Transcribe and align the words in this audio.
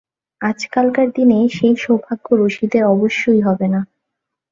আজকালকার 0.41 1.07
দিনে 1.11 1.39
সেই 1.49 1.75
সৌভাগ্য 1.75 2.27
রশিদের 2.35 2.83
অবশ্যই 2.85 3.41
হবে 3.41 3.67
না। 3.67 3.81